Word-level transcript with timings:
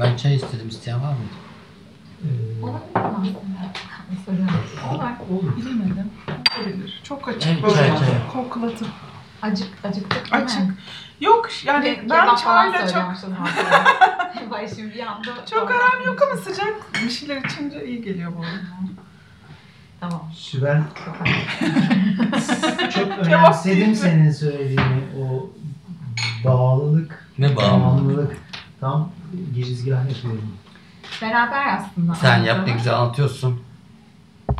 Ben 0.00 0.16
çay 0.16 0.34
istedim. 0.34 0.68
İsteyen 0.68 1.02
var 1.02 1.12
mı? 1.12 1.16
Olabilir 2.62 3.32
mi 3.32 3.56
aslında? 3.58 4.24
Soruyorum. 4.24 5.16
Olur. 5.30 5.56
Bilemedim. 5.56 6.10
Olabilir. 6.60 7.00
Çok 7.04 7.28
açık 7.28 7.46
Evet, 7.52 7.62
böyle. 7.62 7.74
çay, 7.74 7.88
çay. 7.88 8.08
Koklatıp. 8.32 8.88
Acık, 9.42 9.68
acıktık 9.84 10.32
değil 10.32 10.44
Açık. 10.44 10.60
mi? 10.60 10.74
Yok 11.20 11.48
yani 11.64 12.00
ben 12.10 12.34
çayla 12.36 12.88
çok. 12.88 13.30
Vay 14.50 14.68
şimdi 14.68 14.94
bir 14.94 15.06
anda. 15.06 15.46
çok 15.50 15.70
aram 15.70 16.06
yok 16.06 16.18
ama 16.22 16.40
sıcak 16.40 16.74
bir 17.04 17.10
şeyler 17.10 17.44
içince 17.44 17.86
iyi 17.86 18.02
geliyor 18.02 18.32
bu 18.36 18.40
arada. 18.40 18.60
Tamam. 20.00 20.22
Sibel 20.36 20.82
Çok 21.04 22.92
çok 22.92 23.24
Cevap 23.24 23.26
önemsedim 23.26 23.94
senin 23.94 24.30
söylediğini. 24.30 25.02
O 25.22 25.50
bağlılık, 26.44 27.26
Ne 27.38 27.56
bağımlı? 27.56 27.84
bağımlılık. 27.84 28.36
Tam 28.80 29.10
girizgah 29.54 30.08
yapıyorum. 30.08 30.52
Beraber 31.22 31.78
aslında. 31.78 32.14
Sen 32.14 32.30
aynı 32.30 32.46
yap 32.46 32.66
ne 32.66 32.72
güzel 32.72 32.94
anlatıyorsun. 32.94 33.60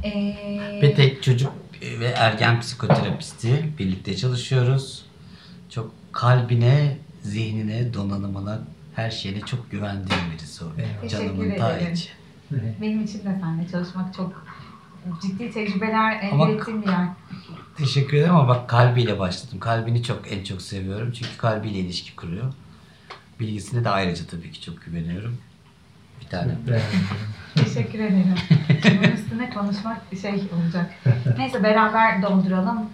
Ee, 0.05 0.81
Ve 0.83 0.95
tek 0.95 1.23
çocuk 1.23 1.53
ve 2.01 2.07
ergen 2.07 2.61
psikoterapisti. 2.61 3.71
Birlikte 3.79 4.17
çalışıyoruz. 4.17 5.05
Çok 5.71 5.93
kalbine, 6.13 6.99
zihnine, 7.23 7.95
donanımına, 7.95 8.61
her 8.97 9.11
şeyine 9.11 9.41
çok 9.41 9.71
güvendiğim 9.71 10.23
birisi 10.33 10.65
o. 10.65 10.69
Evet. 10.79 11.11
Canımın 11.11 11.51
Teşekkür 11.51 11.59
ta. 11.59 11.79
Benim 12.81 13.05
için 13.05 13.19
de 13.19 13.39
seninle 13.41 13.69
çalışmak 13.69 14.15
çok 14.15 14.45
ciddi 15.23 15.51
tecrübeler 15.51 16.21
elde 16.23 16.53
ettiğim 16.53 16.83
bir 16.83 16.87
yer. 16.89 17.09
Teşekkür 17.77 18.17
ederim 18.17 18.35
ama 18.37 18.49
bak 18.49 18.69
kalbiyle 18.69 19.19
başladım. 19.19 19.59
Kalbini 19.61 20.03
çok 20.03 20.33
en 20.33 20.45
çok 20.45 20.63
seviyorum. 20.63 21.13
Çünkü 21.13 21.37
kalbiyle 21.39 21.79
ilişki 21.79 22.17
kuruyor. 22.17 22.53
Bilgisine 23.41 23.85
de 23.85 23.91
ayrıca 23.91 24.27
tabii 24.27 24.53
ki 24.53 24.61
çok 24.61 24.83
güveniyorum. 24.83 25.39
Bir 26.21 26.27
tane. 26.27 26.53
Teşekkür 27.55 27.99
ederim. 27.99 28.35
Bunun 28.85 29.13
üstüne 29.13 29.51
konuşmak 29.51 29.99
şey 30.23 30.33
olacak. 30.33 30.91
Neyse 31.39 31.63
beraber 31.63 32.23
dolduralım. 32.23 32.91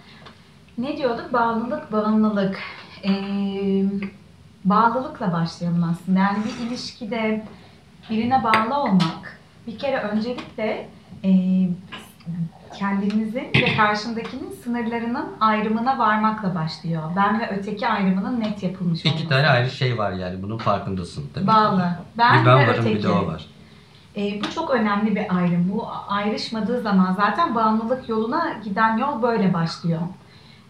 Ne 0.77 0.97
diyorduk? 0.97 1.33
Bağlılık, 1.33 1.91
bağımlılık. 1.91 2.59
Ee, 3.03 3.83
bağlılıkla 4.65 5.33
başlayalım 5.33 5.83
aslında. 5.83 6.19
Yani 6.19 6.37
bir 6.45 6.67
ilişkide 6.67 7.45
birine 8.09 8.43
bağlı 8.43 8.75
olmak 8.75 9.39
bir 9.67 9.79
kere 9.79 9.97
öncelikle 9.97 10.89
e, 11.23 11.29
kendinizin 12.77 13.47
ve 13.55 13.75
karşındakinin 13.77 14.51
sınırlarının 14.63 15.27
ayrımına 15.39 15.99
varmakla 15.99 16.55
başlıyor. 16.55 17.03
Ben 17.15 17.39
ve 17.39 17.49
öteki 17.57 17.87
ayrımının 17.87 18.39
net 18.39 18.63
yapılmış 18.63 19.05
olması. 19.05 19.19
İki 19.19 19.29
tane 19.29 19.47
ayrı 19.47 19.69
şey 19.69 19.97
var 19.97 20.11
yani. 20.11 20.43
Bunun 20.43 20.57
farkındasın. 20.57 21.25
Tabii 21.33 21.45
ki. 21.45 21.47
Bağlı. 21.47 21.89
Ben, 22.17 22.41
bir 22.41 22.45
ben 22.45 22.59
ve 22.59 22.67
varım 22.67 22.81
öteki. 22.81 22.97
bir 22.97 23.03
de 23.03 23.09
o 23.09 23.27
var. 23.27 23.45
E, 24.17 24.41
bu 24.41 24.51
çok 24.55 24.69
önemli 24.69 25.15
bir 25.15 25.37
ayrım. 25.37 25.71
Bu 25.73 25.87
ayrışmadığı 26.07 26.81
zaman 26.81 27.13
zaten 27.13 27.55
bağımlılık 27.55 28.09
yoluna 28.09 28.53
giden 28.63 28.97
yol 28.97 29.21
böyle 29.21 29.53
başlıyor. 29.53 30.01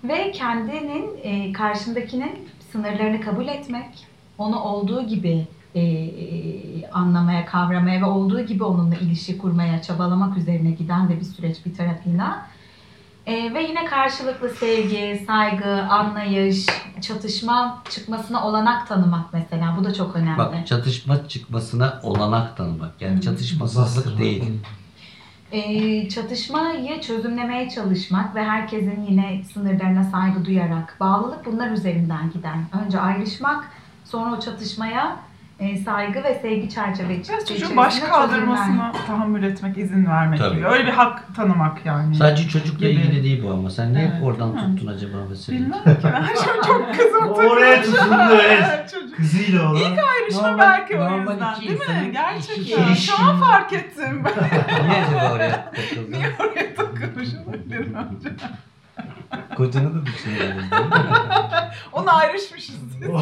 Ve 0.04 0.32
kendinin 0.32 1.20
e, 1.24 1.54
karşındakinin 1.54 2.50
sınırlarını 2.72 3.22
kabul 3.22 3.48
etmek, 3.48 4.08
onu 4.38 4.60
olduğu 4.60 5.08
gibi 5.08 5.48
e, 5.78 5.80
e, 5.80 6.90
anlamaya, 6.92 7.46
kavramaya 7.46 8.02
ve 8.02 8.06
olduğu 8.06 8.42
gibi 8.42 8.64
onunla 8.64 8.96
ilişki 8.96 9.38
kurmaya 9.38 9.82
çabalamak 9.82 10.38
üzerine 10.38 10.72
giden 10.72 11.10
de 11.10 11.20
bir 11.20 11.26
süreç 11.26 11.66
bir 11.66 11.74
tarafıyla. 11.76 12.48
E, 13.26 13.54
ve 13.54 13.64
yine 13.64 13.86
karşılıklı 13.86 14.50
sevgi, 14.50 15.24
saygı, 15.28 15.82
anlayış, 15.82 16.66
çatışma 17.02 17.84
çıkmasına 17.90 18.48
olanak 18.48 18.88
tanımak 18.88 19.34
mesela. 19.34 19.76
Bu 19.80 19.84
da 19.84 19.94
çok 19.94 20.16
önemli. 20.16 20.38
Bak 20.38 20.68
çatışma 20.68 21.28
çıkmasına 21.28 22.00
olanak 22.04 22.58
tanımak. 22.58 23.02
Yani 23.02 23.18
Hı. 23.18 23.22
çatışmasızlık 23.22 24.20
değil. 24.20 24.62
Ee, 25.52 26.10
çatışmayı 26.10 27.02
çözümlemeye 27.02 27.70
çalışmak 27.70 28.36
ve 28.36 28.44
herkesin 28.44 29.06
yine 29.10 29.44
sınırlarına 29.54 30.04
saygı 30.04 30.46
duyarak 30.46 30.98
bağlılık 31.00 31.46
bunlar 31.46 31.72
üzerinden 31.72 32.32
giden. 32.32 32.66
Önce 32.86 33.00
ayrışmak, 33.00 33.72
sonra 34.06 34.36
o 34.36 34.40
çatışmaya 34.40 35.28
e, 35.60 35.78
saygı 35.78 36.24
ve 36.24 36.40
sevgi 36.42 36.70
çerçevesi 36.70 37.32
Biraz 37.34 37.46
çocuğun 37.46 37.78
baş 37.78 38.00
kaldırmasına 38.00 38.92
tahammül 39.08 39.44
etmek, 39.44 39.78
izin 39.78 40.06
vermek 40.06 40.40
Tabii. 40.40 40.56
gibi. 40.56 40.68
Öyle 40.68 40.86
bir 40.86 40.92
hak 40.92 41.36
tanımak 41.36 41.86
yani. 41.86 42.16
Sadece 42.16 42.50
çocukla 42.50 42.90
Gibi. 42.90 43.02
ilgili 43.02 43.24
değil 43.24 43.44
bu 43.44 43.52
ama. 43.52 43.70
Sen 43.70 43.94
ne 43.94 44.00
hep 44.00 44.12
Evet. 44.14 44.24
oradan 44.24 44.48
Hı. 44.48 44.58
tuttun 44.76 44.88
acaba 44.88 45.18
mesela? 45.30 45.60
Bilmem 45.60 45.84
ki 45.84 45.90
ben 46.04 46.26
şimdi 46.26 46.68
çok 46.68 46.96
kızım 46.96 47.30
Oraya 47.30 47.82
tutundu 47.84 48.34
evet. 48.44 48.90
Çocuk. 48.94 49.16
Kızıyla 49.18 49.72
olan. 49.72 49.82
Ayrışma 50.22 50.48
Normal- 50.48 50.60
belki 50.60 50.98
o 50.98 51.00
normal 51.06 51.32
yüzden 51.32 51.56
iki 51.56 51.68
değil 51.68 51.80
mi? 51.80 52.12
Gerçekten. 52.14 52.94
Şu 52.94 53.24
an 53.24 53.40
fark 53.40 53.74
ettim 53.74 54.24
ben. 54.26 54.90
Niye 54.90 55.04
acaba 55.06 55.34
oraya 55.34 55.72
takıldın? 55.72 56.12
Niye 56.12 56.30
oraya 56.40 56.76
takılmış 56.76 57.30
olabilirim 57.48 57.96
önce? 57.96 58.30
Kocanı 59.58 60.02
da 60.02 60.06
düşünüyoruz 60.06 60.72
değil 60.72 60.82
mi? 60.82 60.90
Ona 61.94 62.12
ayrışmışız. 62.12 62.76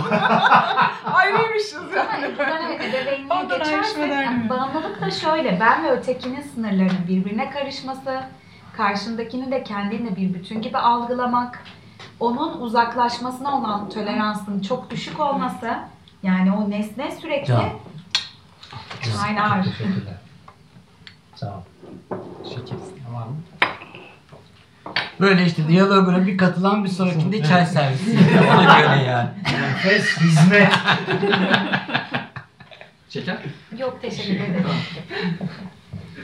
Ayrıymışız 1.05 1.83
yani. 1.95 2.33
Yani 2.39 2.75
ebeveynliğe 2.75 3.29
ayrışma 3.29 3.57
geçersek 3.57 3.97
derdim. 3.97 4.11
yani 4.11 4.49
bağımlılık 4.49 5.01
da 5.01 5.11
şöyle 5.11 5.59
ben 5.59 5.83
ve 5.83 5.91
ötekinin 5.91 6.41
sınırlarının 6.41 7.07
birbirine 7.07 7.49
karışması, 7.49 8.23
karşındakini 8.77 9.51
de 9.51 9.63
kendinle 9.63 10.15
bir 10.15 10.33
bütün 10.33 10.61
gibi 10.61 10.77
algılamak, 10.77 11.63
onun 12.19 12.61
uzaklaşmasına 12.61 13.57
olan 13.57 13.89
toleransın 13.89 14.61
çok 14.61 14.89
düşük 14.89 15.19
olması, 15.19 15.77
yani 16.23 16.51
o 16.51 16.69
nesne 16.69 17.11
sürekli 17.21 17.47
Can. 17.47 17.69
Aynen. 19.23 19.63
Teşekkürler. 19.63 20.15
Sağ 21.35 21.47
ol. 21.47 21.61
Şeker 22.49 22.77
tamam 23.05 23.29
mı? 23.29 23.35
Böyle 25.19 25.45
işte 25.45 25.67
diyaloguna 25.67 26.27
bir 26.27 26.37
katılan 26.37 26.83
bir 26.83 26.89
sonrakinde 26.89 27.43
çay 27.43 27.65
servisi. 27.65 28.19
Ona 28.53 28.79
göre 28.79 29.03
yani. 29.03 29.29
Enfes 29.65 30.17
hizmet. 30.17 30.71
Şeker? 33.09 33.37
Yok 33.79 33.99
teşekkür 34.01 34.33
ederim. 34.35 34.65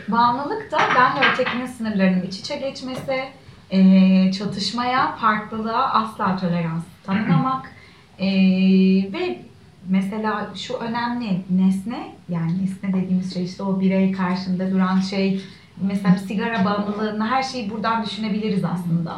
Bağımlılık 0.08 0.72
da 0.72 0.78
ben 0.96 1.16
ve 1.22 1.34
ötekinin 1.34 1.66
sınırlarının 1.66 2.22
iç 2.22 2.40
içe 2.40 2.56
geçmesi, 2.56 3.24
eee, 3.72 4.32
çatışmaya, 4.32 5.16
farklılığa 5.16 5.94
asla 5.94 6.38
tolerans 6.38 6.84
tanımamak 7.06 7.72
eee, 8.20 9.14
ve 9.14 9.42
mesela 9.90 10.50
şu 10.56 10.74
önemli 10.78 11.42
nesne 11.50 12.12
yani 12.30 12.52
nesne 12.64 12.94
dediğimiz 13.02 13.34
şey 13.34 13.44
işte 13.44 13.64
o 13.64 13.80
birey 13.80 14.12
karşında 14.12 14.72
duran 14.72 15.00
şey 15.00 15.42
mesela 15.82 16.18
sigara 16.18 16.66
bağımlılığını 16.66 17.28
her 17.28 17.44
şeyi 17.44 17.70
buradan 17.70 18.06
düşünebiliriz 18.06 18.64
aslında. 18.66 19.18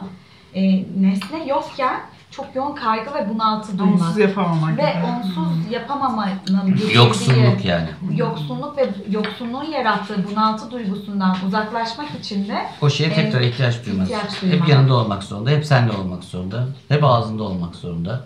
Eee, 0.54 0.86
nesne 0.98 1.48
yokken 1.48 2.00
çok 2.32 2.56
yoğun 2.56 2.76
kaygı 2.76 3.14
ve 3.14 3.30
bunaltı 3.30 3.78
duymak. 3.80 4.02
Onsuz 4.02 4.18
yapamamak. 4.18 4.78
Ve 4.78 4.82
gibi. 4.92 5.04
onsuz 5.06 5.72
yapamamanın 5.72 6.66
getirdiği 6.66 6.96
Yoksunluk 6.98 7.66
yani. 7.66 7.88
yoksunluk 8.16 8.78
ve 8.78 8.90
yoksunluğun 9.10 9.64
yarattığı 9.64 10.28
bunaltı 10.32 10.72
duygusundan 10.72 11.36
uzaklaşmak 11.48 12.10
için 12.20 12.48
de 12.50 12.66
O 12.82 12.90
şeye 12.90 13.04
Evet. 13.06 13.16
tekrar 13.16 13.42
ihtiyaç 13.42 13.86
duymaz. 13.86 14.04
İhtiyaç 14.12 14.42
duymak. 14.42 14.62
Hep 14.62 14.68
yanında 14.68 14.94
olmak 14.94 15.24
zorunda, 15.24 15.50
hep 15.50 15.66
sende 15.66 15.92
olmak 15.98 16.24
zorunda, 16.24 16.68
hep 16.90 17.04
ağzında 17.04 17.44
olmak 17.44 17.76
zorunda. 17.76 18.26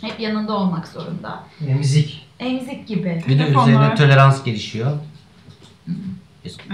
hep 0.00 0.20
yanında 0.20 0.52
olmak 0.52 0.88
zorunda. 0.88 1.40
Emzik. 1.68 2.26
Emzik 2.40 2.88
gibi. 2.88 3.24
Bir 3.28 3.38
de 3.38 3.44
Telefonlar. 3.44 3.68
üzerine 3.68 3.94
tolerans 3.94 4.44
gelişiyor. 4.44 4.92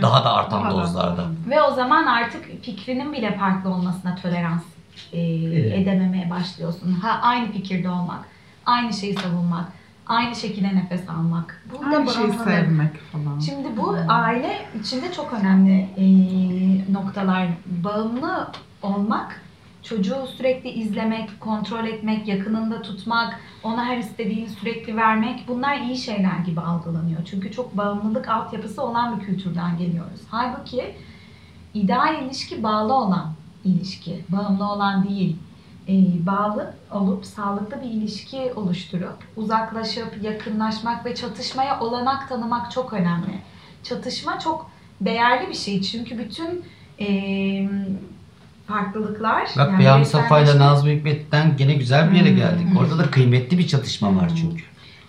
Daha 0.02 0.24
da 0.24 0.32
artan 0.34 0.62
Daha 0.64 0.70
da- 0.70 0.74
dozlarda. 0.82 1.26
Ve 1.50 1.62
o 1.62 1.74
zaman 1.74 2.06
artık 2.06 2.62
fikrinin 2.62 3.12
bile 3.12 3.38
farklı 3.38 3.70
olmasına 3.70 4.14
tolerans 4.14 4.62
e, 5.12 5.20
Evet. 5.20 5.78
edememeye 5.78 6.30
başlıyorsun. 6.30 6.92
Ha 6.92 7.18
aynı 7.22 7.52
fikirde 7.52 7.88
olmak, 7.90 8.24
aynı 8.66 8.92
şeyi 8.92 9.14
savunmak, 9.14 9.64
aynı 10.06 10.36
şekilde 10.36 10.76
nefes 10.76 11.08
almak. 11.08 11.64
Bu 11.72 11.84
da 11.92 11.96
Aynı 11.96 12.10
şeyi 12.10 12.32
sevmek 12.32 13.00
falan. 13.12 13.38
Şimdi 13.40 13.76
bu 13.76 13.96
aile 14.08 14.58
içinde 14.80 15.12
çok 15.12 15.32
önemli 15.32 15.80
e, 15.96 16.04
noktalar. 16.92 17.46
Bağımlı 17.66 18.48
olmak, 18.82 19.40
çocuğu 19.82 20.26
sürekli 20.36 20.70
izlemek, 20.70 21.40
kontrol 21.40 21.86
etmek, 21.86 22.28
yakınında 22.28 22.82
tutmak, 22.82 23.40
ona 23.62 23.84
her 23.84 23.98
istediğini 23.98 24.48
sürekli 24.48 24.96
vermek 24.96 25.48
bunlar 25.48 25.80
iyi 25.80 25.96
şeyler 25.96 26.38
gibi 26.38 26.60
algılanıyor. 26.60 27.20
Çünkü 27.30 27.52
çok 27.52 27.76
bağımlılık 27.76 28.28
altyapısı 28.28 28.82
olan 28.82 29.20
bir 29.20 29.26
kültürden 29.26 29.78
geliyoruz. 29.78 30.20
Halbuki 30.30 30.94
ideal 31.74 32.22
ilişki 32.22 32.62
bağlı 32.62 32.94
olan 32.94 33.32
ilişki, 33.64 34.24
bağımlı 34.28 34.72
olan 34.72 35.08
değil. 35.08 35.36
E, 35.88 36.26
bağlı 36.26 36.74
olup 36.92 37.26
sağlıklı 37.26 37.82
bir 37.82 37.90
ilişki 37.90 38.52
oluşturup 38.56 39.16
uzaklaşıp 39.36 40.22
yakınlaşmak 40.22 41.04
ve 41.04 41.14
çatışmaya 41.14 41.80
olanak 41.80 42.28
tanımak 42.28 42.72
çok 42.72 42.92
önemli. 42.92 43.40
Çatışma 43.82 44.38
çok 44.38 44.70
değerli 45.00 45.48
bir 45.48 45.54
şey 45.54 45.82
çünkü 45.82 46.18
bütün 46.18 46.64
e, 47.00 47.08
farklılıklar 48.70 49.42
Bak 49.42 49.56
yani 49.56 49.76
Peyami 49.78 50.06
Safa 50.06 50.40
ile 50.40 50.58
Nazım 50.58 50.88
Hikmet'ten 50.88 51.56
gene 51.56 51.74
güzel 51.74 52.10
bir 52.10 52.16
yere 52.16 52.28
Hmm. 52.30 52.36
geldik. 52.36 52.66
Orada 52.80 52.98
da 52.98 53.10
kıymetli 53.10 53.58
bir 53.58 53.66
çatışma 53.68 54.16
var 54.16 54.28
Hmm. 54.30 54.36
çünkü. 54.36 54.62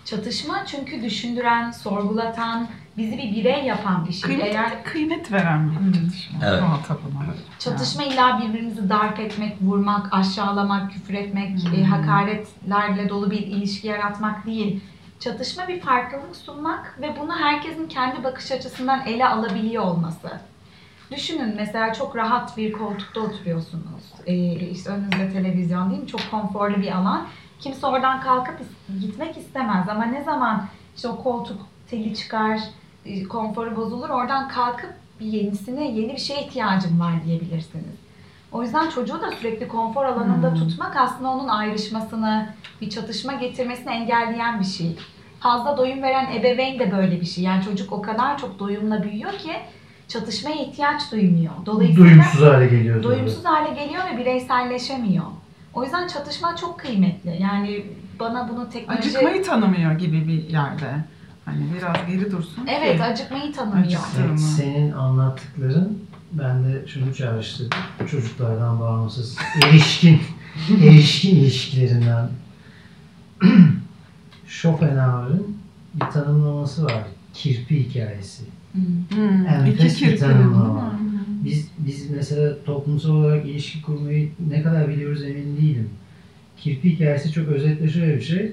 Çatışma 0.04 0.66
çünkü 0.66 1.02
düşündüren, 1.02 1.70
sorgulatan, 1.70 2.68
bizi 2.96 3.18
bir 3.18 3.34
birey 3.36 3.64
yapan 3.64 4.06
bir 4.08 4.12
şey. 4.12 4.22
Kıymet, 4.22 4.46
Eğer 4.54 4.84
kıymet 4.84 5.32
veren 5.32 5.70
bir 5.70 5.92
çatışma. 6.00 6.38
Evet. 6.44 6.62
Muhatabına. 6.62 7.24
çatışma 7.58 8.02
illa 8.04 8.40
birbirimizi 8.42 8.88
darp 8.88 9.20
etmek, 9.20 9.56
vurmak, 9.62 10.14
aşağılamak, 10.14 10.92
küfür 10.92 11.14
etmek, 11.14 11.50
Hmm. 11.64 11.74
e, 11.74 11.84
hakaretlerle 11.84 13.08
dolu 13.08 13.30
bir 13.30 13.38
ilişki 13.46 13.86
yaratmak 13.88 14.46
değil. 14.46 14.80
Çatışma 15.20 15.68
bir 15.68 15.80
farklılık 15.80 16.36
sunmak 16.36 16.98
ve 17.00 17.14
bunu 17.20 17.32
herkesin 17.40 17.88
kendi 17.88 18.24
bakış 18.24 18.52
açısından 18.52 19.06
ele 19.06 19.26
alabiliyor 19.28 19.82
olması. 19.84 20.30
Düşünün 21.16 21.54
mesela 21.56 21.92
çok 21.92 22.16
rahat 22.16 22.56
bir 22.56 22.72
koltukta 22.72 23.20
oturuyorsunuz. 23.20 24.02
Ee, 24.26 24.34
işte 24.70 24.90
önünüzde 24.90 25.32
televizyon 25.32 25.90
değil 25.90 26.02
mi? 26.02 26.08
Çok 26.08 26.30
konforlu 26.30 26.76
bir 26.76 26.92
alan. 26.96 27.26
Kimse 27.60 27.86
oradan 27.86 28.20
kalkıp 28.20 28.56
gitmek 29.00 29.36
istemez 29.36 29.88
ama 29.88 30.04
ne 30.04 30.22
zaman 30.24 30.64
işte 30.96 31.08
o 31.08 31.22
koltuk 31.22 31.60
teli 31.90 32.14
çıkar, 32.14 32.60
e, 33.06 33.24
konforu 33.24 33.76
bozulur 33.76 34.08
oradan 34.08 34.48
kalkıp 34.48 34.92
bir 35.20 35.26
yenisine, 35.26 35.90
yeni 35.90 36.12
bir 36.12 36.20
şeye 36.20 36.42
ihtiyacım 36.42 37.00
var 37.00 37.12
diyebilirsiniz. 37.26 37.94
O 38.52 38.62
yüzden 38.62 38.90
çocuğu 38.90 39.20
da 39.22 39.30
sürekli 39.30 39.68
konfor 39.68 40.04
alanında 40.04 40.50
Hmm. 40.50 40.54
tutmak 40.58 40.96
aslında 40.96 41.30
onun 41.30 41.48
ayrışmasını, 41.48 42.46
bir 42.80 42.90
çatışma 42.90 43.32
getirmesini 43.32 43.90
engelleyen 43.92 44.60
bir 44.60 44.64
şey. 44.64 44.96
Fazla 45.40 45.76
doyum 45.76 46.02
veren 46.02 46.32
ebeveyn 46.36 46.78
de 46.78 46.92
böyle 46.92 47.20
bir 47.20 47.26
şey. 47.26 47.44
Yani 47.44 47.64
çocuk 47.64 47.92
o 47.92 48.02
kadar 48.02 48.38
çok 48.38 48.58
doyumla 48.58 49.02
büyüyor 49.02 49.32
ki 49.32 49.52
çatışmaya 50.12 50.56
ihtiyaç 50.56 51.12
duymuyor. 51.12 51.52
Dolayısıyla 51.66 52.04
Doyumsuz 52.04 52.42
hale 52.42 52.66
geliyor. 52.66 53.02
doyumsuz 53.02 53.44
hale 53.44 53.84
geliyor 53.84 54.02
ve 54.12 54.18
bireyselleşemiyor. 54.18 55.24
O 55.74 55.84
yüzden 55.84 56.08
çatışma 56.08 56.56
çok 56.56 56.80
kıymetli. 56.80 57.42
Yani 57.42 57.86
bana 58.20 58.48
bunu 58.48 58.70
teknoloji... 58.70 59.08
Acıkmayı 59.08 59.42
tanımıyor 59.42 59.92
gibi 59.92 60.28
bir 60.28 60.48
yerde. 60.48 61.04
Hani 61.44 61.64
biraz 61.76 61.96
geri 62.08 62.32
dursun. 62.32 62.66
Evet, 62.66 62.96
ki. 62.96 63.02
acıkmayı 63.02 63.52
tanımıyor. 63.52 64.00
Evet, 64.18 64.40
senin 64.40 64.92
anlattıkların 64.92 65.98
bende 66.32 66.86
şunu 66.86 67.14
çağrıştırdı. 67.14 67.76
Çocuklardan 68.10 68.80
bağımsız 68.80 69.38
erişkin, 69.64 70.20
erişkin 70.82 71.36
ilişkilerinden. 71.36 72.30
Schopenhauer'ın 74.48 75.56
bir 75.94 76.06
tanımlaması 76.06 76.84
var. 76.84 77.02
Kirpi 77.34 77.88
hikayesi. 77.88 78.44
Hmm. 78.72 78.82
Hmm, 79.18 79.46
Enfes 79.46 79.94
iki 79.94 80.04
bir 80.04 80.10
kirpi. 80.10 80.20
tanımlama. 80.20 80.82
Hı 80.92 80.96
hı. 80.96 81.00
Biz 81.44 81.68
biz 81.78 82.10
mesela 82.10 82.64
toplumsal 82.64 83.10
olarak 83.10 83.46
ilişki 83.46 83.82
kurmayı 83.82 84.30
ne 84.50 84.62
kadar 84.62 84.88
biliyoruz 84.88 85.22
emin 85.22 85.56
değilim. 85.56 85.90
Kirpi 86.56 86.90
hikayesi 86.90 87.32
çok 87.32 87.48
özetle 87.48 87.88
şöyle 87.90 88.16
bir 88.16 88.22
şey. 88.22 88.52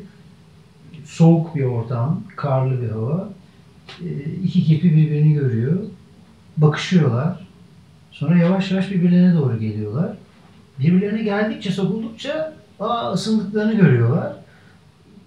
Soğuk 1.05 1.55
bir 1.55 1.63
ortam, 1.63 2.23
karlı 2.35 2.81
bir 2.81 2.89
hava. 2.89 3.29
Ee, 4.01 4.05
İki 4.43 4.63
kirpi 4.63 4.95
birbirini 4.95 5.33
görüyor. 5.33 5.77
Bakışıyorlar. 6.57 7.39
Sonra 8.11 8.37
yavaş 8.37 8.71
yavaş 8.71 8.91
birbirlerine 8.91 9.33
doğru 9.33 9.59
geliyorlar. 9.59 10.17
Birbirlerine 10.79 11.23
geldikçe, 11.23 11.71
sokuldukça 11.71 12.53
aa, 12.79 13.11
ısındıklarını 13.13 13.73
görüyorlar. 13.73 14.33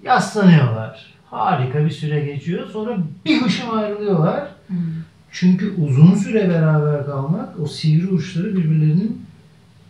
Yaslanıyorlar. 0.05 1.13
Harika 1.33 1.85
bir 1.85 1.91
süre 1.91 2.25
geçiyor. 2.25 2.69
Sonra 2.73 2.99
bir 3.25 3.43
hışım 3.43 3.71
ayrılıyorlar. 3.79 4.49
Hmm. 4.67 4.77
Çünkü 5.31 5.75
uzun 5.77 6.15
süre 6.15 6.49
beraber 6.49 7.07
kalmak 7.07 7.61
o 7.61 7.67
sivri 7.67 8.09
uçları 8.09 8.57
birbirlerinin 8.57 9.23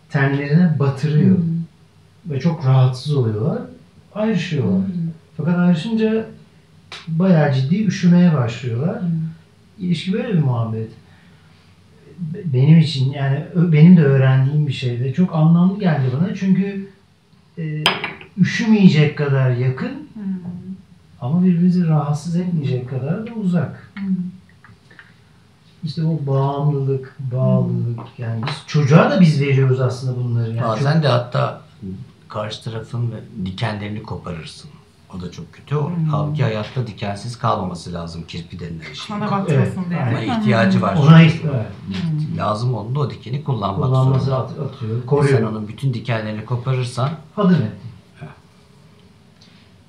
tenlerine 0.09 0.75
batırıyor. 0.79 1.37
Hmm. 1.37 1.43
Ve 2.25 2.39
çok 2.39 2.65
rahatsız 2.65 3.15
oluyorlar. 3.15 3.61
Ayrışıyorlar. 4.15 4.77
Hmm. 4.87 4.93
Fakat 5.37 5.57
ayrışınca 5.57 6.25
bayağı 7.07 7.53
ciddi 7.53 7.83
üşümeye 7.85 8.33
başlıyorlar. 8.33 9.01
Hmm. 9.01 9.09
İlişki 9.79 10.13
böyle 10.13 10.33
bir 10.33 10.39
muhabbet. 10.43 10.89
Be- 12.19 12.53
Benim 12.53 12.79
için 12.79 13.11
yani 13.11 13.43
benim 13.55 13.97
de 13.97 14.03
öğrendiğim 14.03 14.67
bir 14.67 14.73
şey 14.73 14.99
ve 14.99 15.13
çok 15.13 15.35
anlamlı 15.35 15.79
geldi 15.79 16.05
bana. 16.21 16.35
Çünkü 16.35 16.87
e, 17.57 17.83
üşümeyecek 18.37 19.17
kadar 19.17 19.51
yakın. 19.51 19.91
Ama 21.23 21.43
birbirinizi 21.43 21.87
rahatsız 21.87 22.35
etmeyecek 22.35 22.89
kadar 22.89 23.27
da 23.27 23.31
uzak. 23.33 23.91
Hmm. 23.95 24.05
İşte 25.83 26.03
o 26.03 26.27
bağımlılık, 26.27 27.15
bağlılık 27.31 27.99
yani 28.17 28.41
biz 28.47 28.53
çocuğa 28.67 29.11
da 29.11 29.21
biz 29.21 29.41
veriyoruz 29.41 29.79
aslında 29.81 30.15
bunları. 30.23 30.49
Yani 30.51 30.67
Bazen 30.67 31.03
de 31.03 31.07
hatta 31.07 31.61
karşı 32.27 32.63
tarafın 32.63 33.13
dikenlerini 33.45 34.03
koparırsın. 34.03 34.69
O 35.17 35.21
da 35.21 35.31
çok 35.31 35.53
kötü. 35.53 35.75
O, 35.75 35.89
Hmm. 35.89 36.05
Halbuki 36.05 36.43
hayatta 36.43 36.87
dikensiz 36.87 37.37
kalmaması 37.39 37.93
lazım 37.93 38.23
kirpi 38.27 38.59
denilen 38.59 38.83
şey. 38.83 38.95
Sana 39.07 39.31
batmasın 39.31 39.85
diye. 39.89 39.99
Ama 40.01 40.17
değil 40.17 40.29
mi? 40.31 40.37
ihtiyacı 40.39 40.81
var. 40.81 40.95
çok, 40.95 41.05
ona 41.05 41.21
ihtiyaç 41.21 41.55
Hmm. 41.85 42.37
Lazım 42.37 42.73
olduğunda 42.75 42.99
o 42.99 43.09
dikeni 43.09 43.43
kullanmak 43.43 43.85
kullanması 43.89 44.25
zorunda. 44.25 44.43
at- 44.43 44.51
atıyor, 44.51 44.99
Sen 44.99 45.05
koruyor. 45.05 45.41
onun 45.51 45.67
bütün 45.67 45.93
dikenlerini 45.93 46.45
koparırsan 46.45 47.09
Hadım 47.35 47.55
et. 47.61 47.71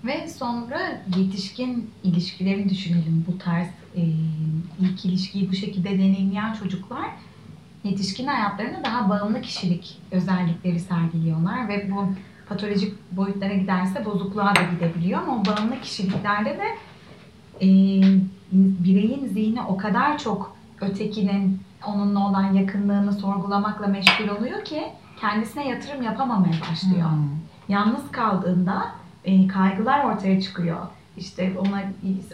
Ve 0.05 0.29
sonra 0.29 1.03
yetişkin 1.17 1.91
ilişkilerini 2.03 2.69
düşünelim. 2.69 3.25
Bu 3.29 3.39
tarz 3.39 3.67
e, 3.97 4.03
ilk 4.81 5.05
ilişkiyi 5.05 5.51
bu 5.51 5.55
şekilde 5.55 5.91
deneyimleyen 5.91 6.53
çocuklar 6.53 7.05
yetişkin 7.85 8.27
hayatlarında 8.27 8.85
daha 8.85 9.09
bağımlı 9.09 9.41
kişilik 9.41 9.99
özellikleri 10.11 10.81
sergiliyorlar 10.81 11.69
ve 11.69 11.91
bu 11.91 12.07
patolojik 12.49 13.13
boyutlara 13.13 13.55
giderse 13.55 14.05
bozukluğa 14.05 14.57
da 14.57 14.63
gidebiliyor 14.63 15.23
ama 15.23 15.37
o 15.37 15.45
bağımlı 15.47 15.81
kişiliklerde 15.81 16.59
de 16.59 16.67
e, 17.63 17.69
bireyin 18.53 19.27
zihni 19.27 19.63
o 19.63 19.77
kadar 19.77 20.19
çok 20.19 20.57
ötekinin 20.81 21.61
onunla 21.87 22.29
olan 22.29 22.53
yakınlığını 22.53 23.13
sorgulamakla 23.13 23.87
meşgul 23.87 24.29
oluyor 24.29 24.65
ki 24.65 24.83
kendisine 25.21 25.69
yatırım 25.69 26.03
yapamamaya 26.03 26.55
başlıyor 26.71 27.11
Hmm. 27.11 27.29
yalnız 27.69 28.11
kaldığında 28.13 28.85
e, 29.25 29.47
kaygılar 29.47 30.05
ortaya 30.05 30.41
çıkıyor. 30.41 30.79
İşte 31.17 31.53
ona 31.59 31.83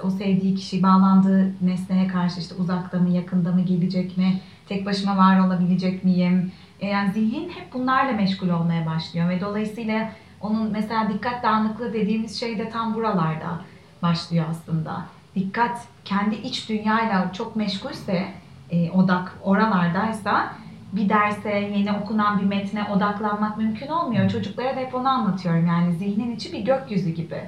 o 0.03 0.11
sevdiği 0.11 0.55
kişi 0.55 0.83
bağlandığı 0.83 1.53
nesneye 1.61 2.07
karşı 2.09 2.41
işte 2.41 2.55
uzakta 2.55 2.99
mı 2.99 3.11
yakında 3.11 3.53
mı 3.53 3.61
gelecek 3.61 4.19
mi 4.19 4.41
tek 4.69 4.87
başıma 4.87 5.17
var 5.17 5.47
olabilecek 5.47 6.05
miyim? 6.05 6.53
E, 6.81 6.87
yani 6.87 7.13
zihin 7.13 7.49
hep 7.49 7.73
bunlarla 7.73 8.13
meşgul 8.13 8.49
olmaya 8.49 8.87
başlıyor 8.87 9.29
ve 9.29 9.41
dolayısıyla 9.41 10.11
onun 10.41 10.73
mesela 10.73 11.09
dikkat 11.09 11.43
dağınıklığı 11.43 11.93
dediğimiz 11.93 12.41
şey 12.41 12.59
de 12.59 12.71
tam 12.71 12.95
buralarda 12.95 13.61
başlıyor 14.03 14.45
aslında. 14.51 15.07
Dikkat 15.35 15.87
kendi 16.05 16.35
iç 16.35 16.69
dünyayla 16.69 17.33
çok 17.33 17.57
meşgulse 17.57 18.29
e, 18.71 18.91
odak 18.91 19.33
oralardaysa 19.43 20.53
bir 20.93 21.09
derse, 21.09 21.51
yeni 21.77 21.93
okunan 21.93 22.41
bir 22.41 22.47
metne 22.47 22.85
odaklanmak 22.85 23.59
mümkün 23.59 23.87
olmuyor. 23.89 24.31
Çocuklara 24.31 24.77
da 24.77 24.81
hep 24.81 24.95
onu 24.95 25.09
anlatıyorum. 25.09 25.67
Yani 25.67 25.95
zihnin 25.97 26.37
içi 26.37 26.53
bir 26.53 26.61
gökyüzü 26.61 27.11
gibi. 27.11 27.41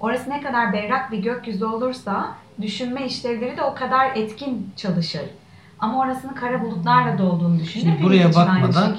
Orası 0.00 0.30
ne 0.30 0.40
kadar 0.40 0.72
berrak 0.72 1.12
bir 1.12 1.18
gökyüzü 1.18 1.64
olursa 1.64 2.34
düşünme 2.62 3.06
işlevleri 3.06 3.56
de 3.56 3.62
o 3.62 3.74
kadar 3.74 4.16
etkin 4.16 4.70
çalışır. 4.76 5.22
Ama 5.78 5.98
orasının 6.00 6.34
kara 6.34 6.62
bulutlarla 6.64 7.18
dolduğunu 7.18 7.58
düşünün. 7.60 7.82
Şimdi 7.84 8.02
buraya 8.02 8.34
bakmadan- 8.34 8.96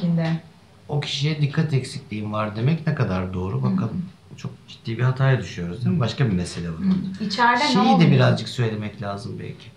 o 0.89 0.99
kişiye 0.99 1.41
dikkat 1.41 1.73
eksikliğim 1.73 2.33
var 2.33 2.55
demek 2.55 2.87
ne 2.87 2.95
kadar 2.95 3.33
doğru 3.33 3.63
bakalım. 3.63 4.05
Çok 4.37 4.51
ciddi 4.67 4.97
bir 4.97 5.03
hataya 5.03 5.39
düşüyoruz 5.39 5.85
değil 5.85 5.95
mi? 5.95 5.99
Başka 5.99 6.25
bir 6.25 6.31
mesele 6.33 6.67
bu. 6.69 6.81
Hı. 7.21 7.23
İçeride 7.25 7.63
ne 7.63 7.67
Şeyi 7.67 7.79
oluyor? 7.79 7.99
de 8.09 8.11
birazcık 8.11 8.49
söylemek 8.49 9.01
lazım 9.01 9.35
belki. 9.39 9.67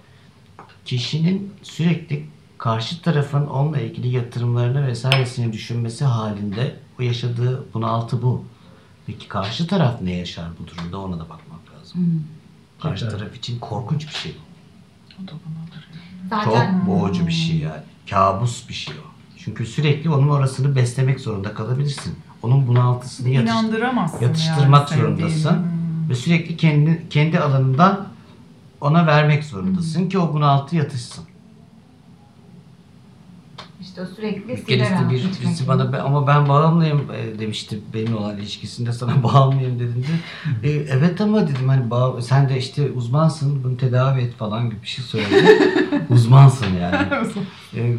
Kişinin 0.85 1.53
sürekli 1.63 2.27
karşı 2.63 3.03
tarafın 3.03 3.47
onunla 3.47 3.81
ilgili 3.81 4.09
yatırımlarını 4.09 4.87
vesairesini 4.87 5.53
düşünmesi 5.53 6.05
halinde 6.05 6.77
o 7.01 7.03
yaşadığı 7.03 7.65
bunaltı 7.75 8.23
bu. 8.23 8.45
Peki 9.07 9.29
karşı 9.29 9.67
taraf 9.67 10.01
ne 10.03 10.13
yaşar 10.13 10.47
bu 10.61 10.67
durumda 10.67 10.99
ona 10.99 11.17
da 11.17 11.23
bakmak 11.23 11.61
lazım. 11.75 12.01
Hı. 12.01 12.83
Karşı 12.83 13.05
Tekrar. 13.05 13.19
taraf 13.19 13.37
için 13.37 13.59
korkunç 13.59 14.09
bir 14.09 14.13
şey. 14.15 14.37
O 15.19 15.27
da 15.29 15.31
bunadır. 15.33 15.89
Zaten 16.31 16.79
Çok 16.79 16.87
boğucu 16.87 17.27
bir 17.27 17.33
şey 17.33 17.57
yani. 17.57 17.83
Kabus 18.11 18.69
bir 18.69 18.75
şey 18.75 18.95
o. 18.95 19.07
Çünkü 19.39 19.67
sürekli 19.67 20.11
onun 20.11 20.29
orasını 20.29 20.77
beslemek 20.77 21.21
zorunda 21.21 21.55
kalabilirsin. 21.55 22.19
Onun 22.43 22.67
bunaltısını 22.67 23.29
yatış- 23.29 24.23
yatıştırmak 24.23 24.91
yani 24.91 25.01
zorundasın. 25.01 25.51
Hmm. 25.51 26.11
ve 26.11 26.15
sürekli 26.15 26.57
kendi 26.57 27.07
kendi 27.11 27.41
alanından 27.41 28.07
ona 28.81 29.07
vermek 29.07 29.45
zorundasın 29.45 30.09
ki 30.09 30.19
o 30.19 30.35
bunaltı 30.35 30.77
yatışsın. 30.77 31.32
İşte 33.83 34.03
o 34.03 34.07
sürekli 34.07 34.57
sigara 34.57 35.11
bir, 35.11 35.15
birisi 35.15 35.69
bana 35.69 35.93
"Ben- 35.93 35.99
ama 36.01 36.27
ben 36.27 36.49
bağımlıyım 36.49 37.01
e, 37.11 37.39
demişti 37.39 37.79
benim 37.95 38.17
olan 38.17 38.39
ilişkisinde 38.39 38.93
sana 38.93 39.23
bağımlıyım 39.23 39.75
dediğinde 39.79 40.07
e, 40.63 40.71
evet 40.71 41.21
ama 41.21 41.49
dedim 41.49 41.69
hani 41.69 41.91
bağ, 41.91 42.23
sen 42.23 42.49
de 42.49 42.59
işte 42.59 42.91
uzmansın 42.91 43.65
bunu 43.65 43.77
tedavi 43.77 44.21
et 44.21 44.35
falan 44.35 44.71
gibi 44.71 44.83
bir 44.83 44.87
şey 44.89 45.05
söyledi. 45.05 45.59
uzmansın 46.11 46.67
yani. 46.83 46.97
E, 47.77 47.95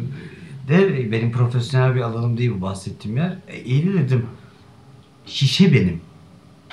de 0.68 1.12
benim 1.12 1.32
profesyonel 1.32 1.94
bir 1.94 2.00
alanım 2.00 2.38
değil 2.38 2.52
bu 2.56 2.60
bahsettiğim 2.60 3.16
yer. 3.16 3.36
E, 3.48 3.60
iyi 3.64 3.86
de 3.86 3.94
dedim 3.94 4.26
şişe 5.26 5.72
benim. 5.72 6.00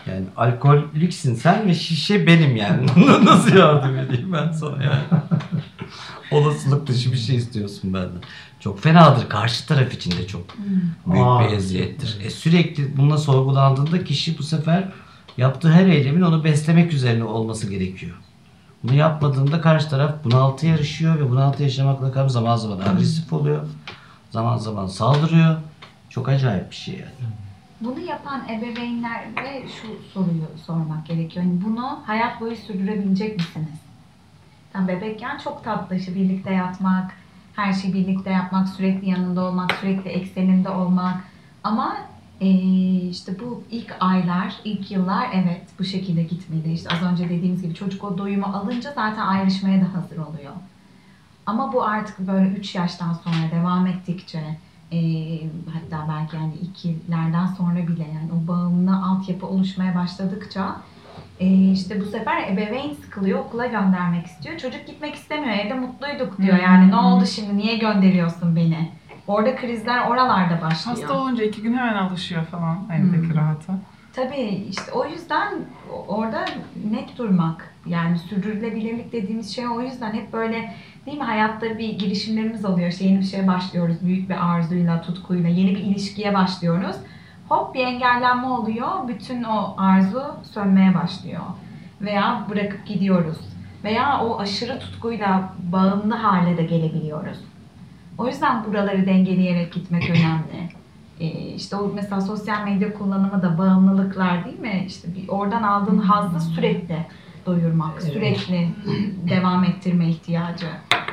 Yani 0.08 0.26
alkoliksin 0.38 1.36
sen 1.36 1.68
ve 1.68 1.76
şişe 1.76 2.28
benim 2.28 2.56
yani. 2.56 2.86
Nasıl 3.26 3.56
yardım 3.56 3.98
edeyim 3.98 4.34
ben 4.34 4.52
sana 4.52 4.84
yani? 4.84 5.04
Olasılık 6.32 6.88
dışı 6.88 7.12
bir 7.12 7.18
şey 7.18 7.36
istiyorsun 7.36 7.94
benden. 7.94 8.22
Çok 8.60 8.82
fenadır. 8.82 9.30
Karşı 9.30 9.68
taraf 9.68 9.94
için 9.94 10.12
de 10.12 10.28
çok 10.28 10.42
büyük 11.06 11.26
Aa, 11.28 11.40
bir 11.40 11.54
eziyettir. 11.58 12.18
E, 12.24 12.30
sürekli 12.30 12.98
bununla 12.98 13.18
sorgulandığında 13.18 14.04
kişi 14.04 14.38
bu 14.38 14.44
sefer 14.44 14.90
yaptığı 15.38 15.72
her 15.72 15.86
eylemin 15.86 16.22
onu 16.22 16.44
beslemek 16.44 16.94
üzerine 16.94 17.24
olması 17.24 17.70
gerekiyor. 17.70 18.16
Bunu 18.84 18.94
yapmadığında 18.94 19.62
karşı 19.62 19.90
taraf 19.90 20.16
bunaltı 20.24 20.68
yarışıyor 20.68 21.20
ve 21.20 21.30
bunaltı 21.30 21.64
yaşamakla 21.64 22.12
kalıp 22.12 22.32
zaman 22.32 22.56
zaman 22.56 22.80
agresif 22.80 23.34
oluyor. 23.34 23.68
Zaman 24.32 24.58
zaman 24.58 24.88
saldırıyor. 24.88 25.56
Çok 26.10 26.30
acayip 26.30 26.72
bir 26.72 26.76
şey 26.76 26.94
yani. 26.94 27.32
Bunu 27.82 28.00
yapan 28.00 28.42
ebeveynlere 28.50 29.64
şu 29.68 29.88
soruyu 30.14 30.48
sormak 30.66 31.06
gerekiyor. 31.06 31.46
Yani 31.46 31.62
bunu 31.66 32.00
hayat 32.06 32.42
boyu 32.42 32.56
sürdürebilecek 32.56 33.38
misiniz? 33.38 33.80
Tam 34.74 34.88
bebekken 34.88 35.38
çok 35.38 35.64
tatlı 35.64 35.96
birlikte 35.96 36.54
yatmak, 36.54 37.12
her 37.56 37.74
şeyi 37.74 37.94
birlikte 37.94 38.30
yapmak, 38.30 38.70
sürekli 38.70 39.10
yanında 39.10 39.42
olmak, 39.42 39.72
sürekli 39.72 40.10
ekseninde 40.10 40.70
olmak. 40.70 41.24
Ama 41.64 41.98
eee, 42.42 43.10
işte 43.10 43.40
bu 43.40 43.64
ilk 43.72 43.96
aylar, 44.00 44.56
ilk 44.64 44.92
yıllar 44.92 45.30
evet 45.34 45.62
bu 45.80 45.84
şekilde 45.84 46.24
gitmeli. 46.24 46.74
İşte 46.74 46.90
az 46.90 47.04
önce 47.04 47.30
dediğimiz 47.30 47.62
gibi 47.62 47.74
çocuk 47.76 48.04
o 48.04 48.18
doyumu 48.18 48.46
alınca 48.46 48.92
zaten 48.96 49.26
ayrışmaya 49.26 49.82
da 49.82 49.94
hazır 49.94 50.18
oluyor. 50.18 50.54
Ama 51.46 51.74
bu 51.74 51.84
artık 51.84 52.20
böyle 52.20 52.48
3 52.50 52.76
yaştan 52.76 53.14
sonra 53.14 53.52
devam 53.52 53.88
ettikçe 53.88 54.58
eee, 54.92 55.50
hatta 55.74 56.06
belki 56.10 56.36
yani 56.36 56.54
ikilerden 56.54 57.46
sonra 57.46 57.88
bile 57.88 58.04
yani 58.04 58.30
o 58.34 58.48
bağımlı 58.48 58.96
altyapı 59.06 59.46
oluşmaya 59.48 59.96
başladıkça 59.96 60.76
eee, 61.40 61.72
işte 61.72 62.02
bu 62.02 62.06
sefer 62.06 62.48
ebeveyn 62.52 62.94
sıkılıyor 62.94 63.40
okula 63.40 63.66
göndermek 63.66 64.26
istiyor. 64.26 64.58
Çocuk 64.58 64.88
gitmek 64.88 65.16
istemiyor 65.16 65.54
evde 65.58 65.74
mutluyduk 65.74 66.38
diyor 66.42 66.58
yani 66.58 66.92
ne 66.92 66.96
oldu 66.96 67.26
şimdi 67.26 67.58
niye 67.58 67.78
gönderiyorsun 67.78 68.56
beni? 68.56 68.92
Orada 69.28 69.56
krizler 69.56 70.08
oralarda 70.08 70.62
başlıyor. 70.62 71.00
Hasta 71.00 71.14
olunca 71.14 71.44
iki 71.44 71.62
gün 71.62 71.74
hemen 71.78 71.96
alışıyor 71.96 72.44
falan 72.46 72.78
evdeki 72.94 73.28
Hmm. 73.30 73.36
rahata. 73.36 73.74
Tabii 74.14 74.66
işte 74.70 74.92
o 74.92 75.06
yüzden 75.06 75.54
orada 76.08 76.46
net 76.92 77.18
durmak 77.18 77.76
yani 77.86 78.20
sürdürülebilirlik 78.20 79.12
dediğimiz 79.12 79.56
şey 79.56 79.68
o 79.68 79.82
yüzden 79.82 80.14
hep 80.14 80.34
böyle 80.34 80.74
değil 81.06 81.18
mi 81.18 81.24
hayatta 81.24 81.78
bir 81.78 82.00
girişimlerimiz 82.00 82.66
oluyor. 82.66 82.90
İşte 82.90 83.06
yeni 83.06 83.20
bir 83.20 83.26
şeye 83.26 83.48
başlıyoruz 83.48 83.96
büyük 84.06 84.30
bir 84.30 84.52
arzuyla, 84.52 85.02
tutkuyla, 85.02 85.50
yeni 85.50 85.70
bir 85.70 85.80
ilişkiye 85.80 86.34
başlıyoruz. 86.34 86.96
Hop 87.50 87.76
bir 87.76 87.86
engellenme 87.86 88.48
oluyor. 88.48 89.08
Bütün 89.08 89.44
o 89.44 89.76
arzu 89.78 90.24
sönmeye 90.44 90.96
başlıyor. 90.96 91.42
Veya 92.02 92.46
bırakıp 92.50 92.86
gidiyoruz. 92.86 93.38
Veya 93.84 94.26
o 94.26 94.40
aşırı 94.40 94.80
tutkuyla 94.80 95.54
bağımlı 95.72 96.16
hale 96.16 96.58
de 96.58 96.64
gelebiliyoruz. 96.64 97.38
O 98.18 98.28
yüzden 98.28 98.66
buraları 98.66 99.06
dengeleyerek 99.06 99.74
gitmek 99.74 100.10
önemli. 100.10 100.71
Ee, 101.22 101.54
işte 101.56 101.76
o 101.76 101.92
mesela 101.96 102.22
sosyal 102.22 102.64
medya 102.64 102.94
kullanımı 102.94 103.42
da 103.42 103.58
bağımlılıklar 103.58 104.46
değil 104.46 104.60
mi? 104.60 104.86
İşte 104.88 105.16
bir 105.16 105.28
oradan 105.28 105.64
aldığın 105.64 105.98
hazzı 105.98 106.40
sürekli 106.40 107.06
doyurmak, 107.46 107.92
Evet. 108.04 108.14
sürekli 108.14 108.70
devam 109.30 109.64
ettirme 109.64 110.10
ihtiyacı. 110.10 110.68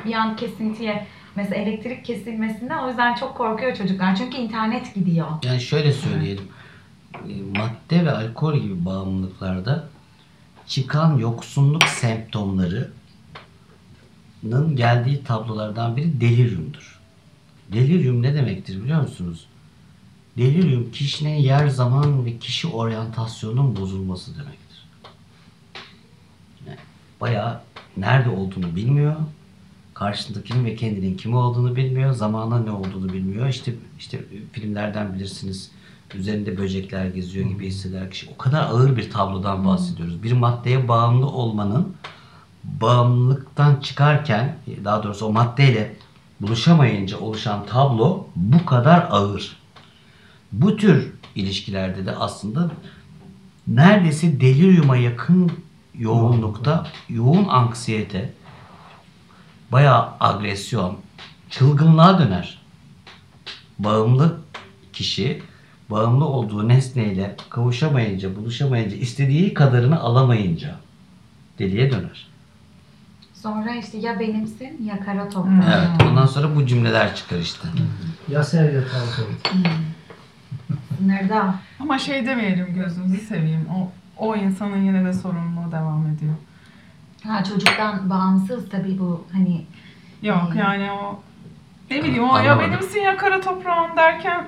Bir 0.05 0.13
an 0.13 0.35
kesintiye 0.35 1.07
mesela 1.35 1.55
elektrik 1.55 2.05
kesilmesinden 2.05 2.83
o 2.83 2.87
yüzden 2.87 3.15
çok 3.15 3.37
korkuyor 3.37 3.75
çocuklar. 3.75 4.15
Çünkü 4.15 4.37
internet 4.37 4.95
gidiyor. 4.95 5.27
Yani 5.43 5.61
şöyle 5.61 5.93
söyleyelim. 5.93 6.43
E, 7.15 7.59
Madde 7.59 8.05
ve 8.05 8.11
alkol 8.11 8.55
gibi 8.55 8.85
bağımlılıklarda 8.85 9.87
çıkan 10.67 11.17
yoksunluk 11.17 11.83
semptomlarının 11.83 12.91
geldiği 14.75 15.23
tablolardan 15.23 15.97
biri 15.97 16.21
deliriumdur. 16.21 16.99
Delirium 17.73 18.21
ne 18.23 18.33
demektir 18.33 18.83
biliyor 18.83 19.01
musunuz? 19.01 19.45
Delirium 20.39 20.91
kişinin 20.91 21.35
yer 21.35 21.67
zaman 21.67 22.25
ve 22.25 22.37
kişi 22.37 22.67
oryantasyonunun 22.67 23.75
bozulması 23.75 24.31
demektir. 24.35 24.87
Yani 26.67 26.77
bayağı 27.21 27.61
nerede 27.97 28.29
olduğunu 28.29 28.75
bilmiyor. 28.75 29.15
Karşısındakinin 29.93 30.65
ve 30.65 30.75
kendinin 30.75 31.17
kim 31.17 31.33
olduğunu 31.35 31.75
bilmiyor. 31.75 32.13
Zamana 32.13 32.59
ne 32.59 32.71
olduğunu 32.71 33.13
bilmiyor. 33.13 33.47
İşte 33.47 33.73
işte 33.99 34.19
filmlerden 34.51 35.13
bilirsiniz. 35.13 35.71
Üzerinde 36.13 36.57
böcekler 36.57 37.05
geziyor 37.05 37.49
gibi 37.49 37.67
hisseder 37.67 38.11
kişi. 38.11 38.29
O 38.33 38.37
kadar 38.37 38.63
ağır 38.63 38.97
bir 38.97 39.11
tablodan 39.11 39.65
bahsediyoruz. 39.65 40.23
Bir 40.23 40.31
maddeye 40.31 40.87
bağımlı 40.87 41.27
olmanın 41.27 41.95
bağımlılıktan 42.63 43.75
çıkarken 43.75 44.57
daha 44.83 45.03
doğrusu 45.03 45.25
o 45.25 45.31
maddeyle 45.31 45.95
buluşamayınca 46.41 47.19
oluşan 47.19 47.65
tablo 47.65 48.27
bu 48.35 48.65
kadar 48.65 49.07
ağır. 49.11 49.58
Bu 50.51 50.77
tür 50.77 51.13
ilişkilerde 51.35 52.05
de 52.05 52.15
aslında 52.15 52.71
neredeyse 53.67 54.41
deliriuma 54.41 54.97
yakın 54.97 55.51
yoğunlukta 55.97 56.87
yoğun 57.09 57.47
anksiyete, 57.47 58.33
bayağı 59.71 60.09
agresyon, 60.19 60.97
çılgınlığa 61.49 62.19
döner. 62.19 62.61
Bağımlı 63.79 64.39
kişi 64.93 65.41
bağımlı 65.89 66.25
olduğu 66.25 66.67
nesneyle 66.67 67.35
kavuşamayınca, 67.49 68.35
buluşamayınca, 68.35 68.95
istediği 68.95 69.53
kadarını 69.53 69.99
alamayınca 69.99 70.75
deliye 71.59 71.91
döner. 71.91 72.27
Sonra 73.33 73.75
işte 73.75 73.97
ya 73.97 74.19
benimsin 74.19 74.85
ya 74.85 74.99
kara. 74.99 75.25
Hmm. 75.25 75.61
Evet, 75.61 76.09
ondan 76.09 76.25
sonra 76.25 76.55
bu 76.55 76.65
cümleler 76.65 77.15
çıkar 77.15 77.39
işte. 77.39 77.67
Ya 78.27 78.43
sev 78.43 78.75
ya 78.75 78.81
kalk 78.87 79.27
Sınırda. 80.99 81.55
Ama 81.79 81.99
şey 81.99 82.25
demeyelim 82.25 82.73
gözünüzü 82.73 83.17
seveyim. 83.17 83.65
O, 83.75 83.91
o 84.25 84.35
insanın 84.35 84.83
yine 84.83 85.05
de 85.05 85.13
sorumluluğu 85.13 85.71
devam 85.71 86.05
ediyor. 86.07 86.33
Ha, 87.27 87.43
çocuktan 87.43 88.09
bağımsız 88.09 88.69
tabii 88.69 88.99
bu 88.99 89.27
hani 89.31 89.65
Yok 90.23 90.49
Hmm. 90.51 90.59
yani 90.59 90.91
o 90.91 91.19
ne 91.91 92.03
bileyim 92.03 92.23
o 92.23 92.37
ya 92.37 92.53
Anlamadım. 92.53 92.71
benimsin 92.71 92.99
ya 93.01 93.17
kara 93.17 93.41
toprağın 93.41 93.97
derken 93.97 94.45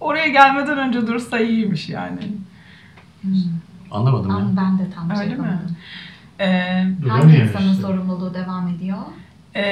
oraya 0.00 0.28
gelmeden 0.28 0.78
önce 0.78 1.06
dursa 1.06 1.38
iyiymiş 1.38 1.88
yani. 1.88 2.18
Anlamadım 3.90 4.30
ya. 4.30 4.36
Ama 4.36 4.56
ben 4.56 4.78
de 4.78 4.90
tam 4.90 5.16
şey 5.16 5.24
Öyle 5.24 5.34
mi? 5.34 5.42
yapamadım. 5.46 5.76
Ee, 6.40 6.86
Hangi 7.08 7.36
insanın 7.36 7.70
işte. 7.70 7.82
sorumluluğu 7.82 8.34
devam 8.34 8.68
ediyor? 8.68 8.98
E, 9.56 9.62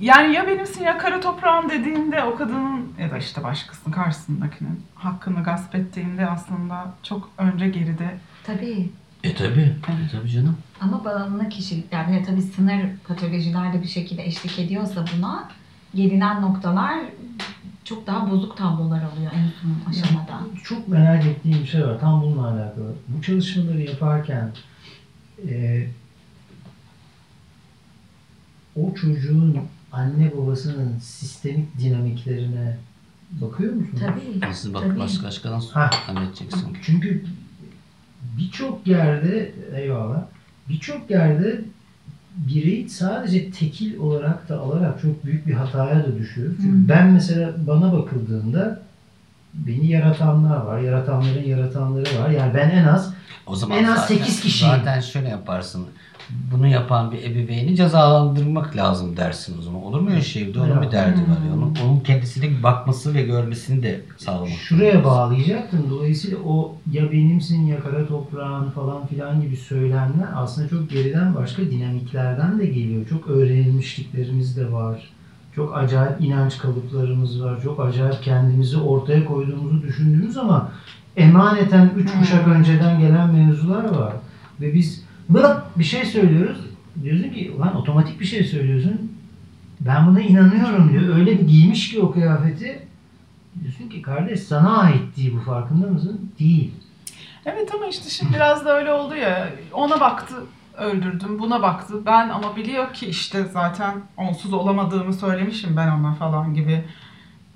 yani 0.00 0.34
ya 0.34 0.46
benimsin 0.46 0.84
ya 0.84 0.98
kara 0.98 1.20
toprağın 1.20 1.70
dediğinde 1.70 2.22
o 2.22 2.36
kadının 2.36 2.92
ya 3.00 3.10
da 3.10 3.18
işte 3.18 3.42
başkasının 3.42 3.94
karşısındakinin 3.94 4.80
hakkını 4.94 5.42
gasp 5.42 5.74
ettiğinde 5.74 6.26
aslında 6.26 6.94
çok 7.02 7.30
önce 7.38 7.68
geride 7.68 8.18
Tabii. 8.44 8.90
E 9.24 9.34
tabi. 9.34 9.60
E 9.60 10.08
tabi 10.12 10.30
canım. 10.30 10.56
Ama 10.80 11.04
bağımlı 11.04 11.48
kişi, 11.48 11.84
yani 11.92 12.24
tabii 12.26 12.42
sınır 12.42 12.80
patolojiler 13.08 13.72
de 13.72 13.82
bir 13.82 13.88
şekilde 13.88 14.24
eşlik 14.24 14.58
ediyorsa 14.58 15.04
buna 15.16 15.48
gelinen 15.94 16.42
noktalar 16.42 16.98
çok 17.84 18.06
daha 18.06 18.30
bozuk 18.30 18.56
tablolar 18.56 19.02
oluyor 19.12 19.32
en 19.34 19.50
son 19.62 19.90
aşamada. 19.90 20.40
Çok 20.64 20.88
merak 20.88 21.26
ettiğim 21.26 21.62
bir 21.62 21.66
şey 21.66 21.86
var. 21.86 22.00
Tam 22.00 22.22
bununla 22.22 22.46
alakalı. 22.46 22.94
Bu 23.08 23.22
çalışmaları 23.22 23.80
yaparken 23.80 24.52
e, 25.48 25.86
o 28.76 28.94
çocuğun 28.94 29.56
anne 29.92 30.32
babasının 30.36 30.98
sistemik 30.98 31.78
dinamiklerine 31.78 32.76
bakıyor 33.30 33.72
musunuz? 33.72 34.00
Tabii. 34.06 34.54
Siz 34.54 34.74
bak 34.74 34.82
tabii. 34.82 34.98
başka 34.98 35.26
başka 35.26 35.50
nasıl 35.50 35.70
Ha. 35.70 35.90
halledeceksin? 36.06 36.76
Çünkü 36.82 37.24
birçok 38.38 38.86
yerde 38.86 39.52
eyvallah 39.76 40.22
birçok 40.68 41.10
yerde 41.10 41.60
bireyi 42.36 42.90
sadece 42.90 43.50
tekil 43.50 43.98
olarak 43.98 44.48
da 44.48 44.58
alarak 44.60 45.00
çok 45.02 45.24
büyük 45.24 45.46
bir 45.46 45.54
hataya 45.54 46.04
da 46.04 46.18
düşüyor. 46.18 46.52
Çünkü 46.56 46.84
Hı. 46.84 46.88
ben 46.88 47.12
mesela 47.12 47.54
bana 47.66 47.92
bakıldığında 47.92 48.82
beni 49.54 49.86
yaratanlar 49.86 50.56
var, 50.56 50.80
yaratanların 50.80 51.44
yaratanları 51.44 52.18
var. 52.20 52.30
Yani 52.30 52.54
ben 52.54 52.70
en 52.70 52.84
az 52.84 53.14
O 53.46 53.56
zaman 53.56 53.78
En 53.78 53.84
az 53.84 53.98
zaten- 54.00 54.16
sekiz 54.16 54.40
kişiyim. 54.40 54.74
Zaten 54.76 55.00
şöyle 55.00 55.28
yaparsın. 55.28 55.86
Bunu 56.52 56.66
yapan 56.66 57.12
bir 57.12 57.22
ebeveyni 57.22 57.76
cezalandırmak 57.76 58.76
lazım 58.76 59.16
dersin 59.16 59.58
o 59.58 59.62
zaman. 59.62 59.82
Olur 59.84 60.00
mu 60.00 60.10
öyle 60.10 60.22
şey? 60.22 60.46
Bir 60.48 60.54
de 60.54 60.60
onun 60.60 60.82
bir 60.82 60.90
derdi 60.90 61.20
var. 61.20 61.46
ya. 61.48 61.54
Onun, 61.54 61.74
onun 61.84 62.00
kendisine 62.00 62.62
bakması 62.62 63.14
ve 63.14 63.22
görmesini 63.22 63.82
de 63.82 64.00
sağlamak. 64.16 64.48
Şuraya 64.48 65.04
bağlayacaktım. 65.04 65.86
Dolayısıyla 65.90 66.38
o 66.46 66.76
ya 66.92 67.12
benimsin 67.12 67.66
ya 67.66 67.80
kara 67.80 68.06
toprağın 68.06 68.70
falan 68.70 69.06
filan 69.06 69.40
gibi 69.42 69.56
söylemler 69.56 70.28
aslında 70.34 70.68
çok 70.68 70.90
geriden 70.90 71.34
başka 71.34 71.62
dinamiklerden 71.62 72.58
de 72.58 72.66
geliyor. 72.66 73.06
Çok 73.08 73.28
öğrenilmişliklerimiz 73.28 74.56
de 74.56 74.72
var. 74.72 75.10
Çok 75.54 75.76
acayip 75.76 76.20
inanç 76.20 76.58
kalıplarımız 76.58 77.42
var. 77.44 77.60
Çok 77.62 77.80
acayip 77.80 78.22
kendimizi 78.22 78.76
ortaya 78.76 79.24
koyduğumuzu 79.24 79.82
düşündüğümüz 79.82 80.36
ama 80.36 80.70
emaneten 81.16 81.90
üç 81.96 82.10
kuşak 82.18 82.46
Hmm. 82.46 82.52
önceden 82.52 83.00
gelen 83.00 83.34
mevzular 83.34 83.84
var. 83.84 84.12
Ve 84.60 84.74
biz 84.74 85.03
bırak 85.28 85.78
bir 85.78 85.84
şey 85.84 86.04
söylüyoruz. 86.04 86.58
Diyorsun 87.02 87.30
ki 87.30 87.52
ulan 87.56 87.76
otomatik 87.76 88.20
bir 88.20 88.24
şey 88.24 88.44
söylüyorsun. 88.44 89.12
Ben 89.80 90.06
buna 90.06 90.20
inanıyorum 90.20 90.92
diyor. 90.92 91.16
Öyle 91.16 91.38
bir 91.38 91.48
giymiş 91.48 91.90
ki 91.90 92.00
o 92.00 92.12
kıyafeti. 92.12 92.82
Diyorsun 93.62 93.88
ki 93.88 94.02
kardeş 94.02 94.40
sana 94.40 94.78
ait 94.78 95.16
değil 95.16 95.34
bu 95.36 95.40
farkında 95.40 95.86
mısın? 95.86 96.30
Değil. 96.38 96.70
Evet 97.46 97.74
ama 97.74 97.86
işte 97.86 98.10
şimdi 98.10 98.34
biraz 98.34 98.64
da 98.64 98.78
öyle 98.78 98.92
oldu 98.92 99.16
ya. 99.16 99.48
Ona 99.72 100.00
baktı 100.00 100.34
öldürdüm, 100.78 101.38
buna 101.38 101.62
baktı. 101.62 101.94
Ben 102.06 102.28
ama 102.28 102.56
biliyor 102.56 102.92
ki 102.92 103.06
işte 103.06 103.44
zaten 103.52 103.94
onsuz 104.16 104.52
olamadığımı 104.52 105.14
söylemişim 105.14 105.76
ben 105.76 105.88
ona 105.88 106.14
falan 106.14 106.54
gibi. 106.54 106.84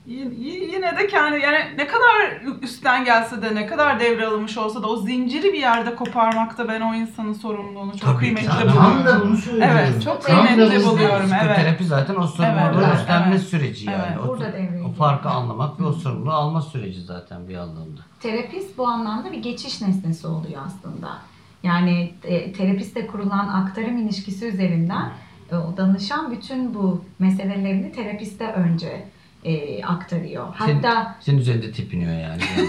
Yine 0.09 0.97
de 0.99 1.07
kendi 1.07 1.41
yani 1.41 1.59
ne 1.77 1.87
kadar 1.87 2.43
üstten 2.63 3.05
gelse 3.05 3.43
de 3.43 3.55
ne 3.55 3.67
kadar 3.67 4.01
devralınmış 4.01 4.59
olsa 4.59 4.83
da 4.83 4.87
o 4.87 4.97
zinciri 4.97 5.53
bir 5.53 5.59
yerde 5.59 5.95
koparmakta 5.95 6.69
ben 6.69 6.81
o 6.81 6.95
insanın 6.95 7.33
sorumluluğunu 7.33 7.93
çok 7.99 8.01
Tabii 8.01 8.15
ki. 8.15 8.35
kıymetli 8.35 8.49
Tam 8.49 8.59
buluyorum. 8.61 9.05
Tam 9.05 9.07
da 9.07 9.23
bunu 9.25 9.37
söylüyorum. 9.37 9.77
Evet, 9.79 10.03
çok 10.03 10.23
Tam 10.23 10.47
kıymetli 10.47 10.85
buluyorum. 10.87 11.31
Evet. 11.31 11.41
Psikoterapi 11.41 11.85
zaten 11.85 12.17
o 12.17 12.27
sorumluluğun 12.27 12.85
Evet, 12.89 12.99
üstlenme 12.99 13.35
evet. 13.35 13.43
süreci 13.43 13.87
yani. 13.91 14.03
Evet. 14.09 14.19
O, 14.25 14.29
Burada 14.29 14.53
devreye 14.53 14.83
o 14.85 14.93
farkı 14.93 15.29
anlamak 15.29 15.81
ve 15.81 15.85
o 15.85 15.93
sorumluluğu 15.93 16.33
alma 16.33 16.63
süreci 16.63 17.01
zaten 17.01 17.49
bir 17.49 17.55
anlamda. 17.57 18.01
Terapist 18.21 18.79
bu 18.79 18.87
anlamda 18.89 19.33
bir 19.33 19.39
geçiş 19.43 19.81
nesnesi 19.83 20.27
oluyor 20.27 20.63
aslında. 20.67 21.19
Yani 21.63 22.15
e, 22.25 22.53
terapistle 22.53 23.07
kurulan 23.07 23.49
aktarım 23.49 23.99
ilişkisi 23.99 24.47
üzerinden 24.47 25.11
e, 25.53 25.57
o 25.57 25.77
danışan 25.77 26.31
bütün 26.31 26.75
bu 26.75 27.05
meselelerini 27.19 27.93
terapiste 27.93 28.53
önce 28.53 29.05
e, 29.45 29.85
aktarıyor. 29.85 30.47
Senin- 30.59 30.75
Hatta 30.83 31.15
Senin 31.21 31.39
üzerinde 31.39 31.73
tepiniyor 31.73 32.13
yani. 32.13 32.43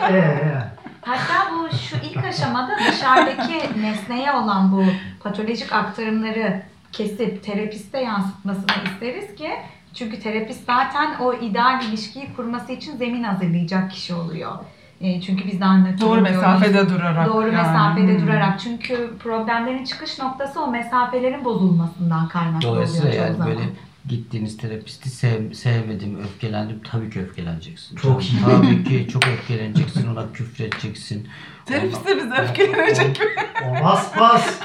hatta 1.02 1.50
bu 1.54 1.76
şu 1.76 1.96
ilk 1.96 2.24
aşamada 2.24 2.72
dışarıdaki 2.90 3.82
nesneye 3.82 4.32
olan 4.32 4.72
bu 4.72 4.84
patolojik 5.22 5.72
aktarımları 5.72 6.62
kesip 6.92 7.42
terapiste 7.44 7.98
yansıtmasını 8.00 8.66
isteriz 8.92 9.34
ki 9.34 9.50
çünkü 9.94 10.20
terapist 10.20 10.66
zaten 10.66 11.14
o 11.20 11.34
ideal 11.34 11.82
ilişkiyi 11.84 12.34
kurması 12.36 12.72
için 12.72 12.96
zemin 12.96 13.22
hazırlayacak 13.22 13.90
kişi 13.90 14.14
oluyor. 14.14 14.52
E, 15.00 15.20
çünkü 15.20 15.46
biz 15.46 15.60
de 15.60 15.64
anlatıyoruz. 15.64 16.00
Doğru 16.16 16.20
mesafede 16.20 16.88
durarak. 16.88 17.26
Doğru 17.28 17.46
yani. 17.46 17.56
mesafede 17.56 18.18
Hmm. 18.18 18.26
durarak. 18.26 18.60
Çünkü 18.60 19.10
problemlerin 19.18 19.84
çıkış 19.84 20.18
noktası 20.18 20.60
o 20.62 20.70
mesafelerin 20.70 21.44
bozulmasından 21.44 22.28
kaynaklı 22.28 22.62
Dolayısıyla 22.68 23.08
oluyor 23.08 23.14
çoğu 23.16 23.26
yani 23.26 23.36
zaman. 23.36 23.52
böyle 23.52 23.62
gittiğiniz 24.08 24.56
terapisti 24.56 25.10
sev, 25.10 25.52
sevmedim, 25.52 26.18
öfkelendim. 26.18 26.80
Tabii 26.90 27.10
ki 27.10 27.20
öfkeleneceksin. 27.20 27.96
Çok 27.96 28.24
iyi. 28.24 28.40
Tabii 28.44 28.84
ki 28.84 29.08
çok 29.12 29.26
öfkeleneceksin, 29.28 30.08
ona 30.08 30.32
küfredeceksin. 30.32 31.28
Terapist 31.66 32.06
de 32.06 32.16
bize 32.16 32.34
öfkelenecek 32.34 33.14
gibi. 33.16 33.28
O 33.70 33.84
bas 33.84 34.16
bas. 34.18 34.60